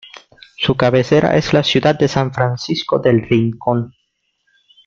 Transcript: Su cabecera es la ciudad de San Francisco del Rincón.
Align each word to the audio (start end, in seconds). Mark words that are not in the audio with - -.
Su 0.57 0.75
cabecera 0.75 1.37
es 1.37 1.53
la 1.53 1.61
ciudad 1.63 1.93
de 1.93 2.07
San 2.07 2.33
Francisco 2.33 2.97
del 2.97 3.21
Rincón. 3.21 3.93